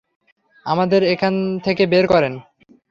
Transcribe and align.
আমাদের 0.65 1.01
এখান 1.13 1.33
থেকে 1.63 1.83
বের 1.85 2.05
করেন। 2.07 2.33